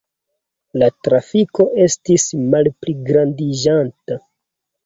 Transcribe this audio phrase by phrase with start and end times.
[0.83, 4.19] La trafiko estis malpligrandiĝanta.